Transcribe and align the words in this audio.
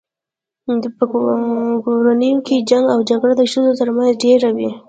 په 0.97 1.03
کورونو 1.85 2.31
کي 2.47 2.55
جنګ 2.69 2.85
او 2.93 2.99
جګړه 3.09 3.33
د 3.37 3.43
ښځو 3.51 3.71
تر 3.79 3.87
منځ 3.95 4.11
ډیره 4.23 4.49
وي 4.57 4.69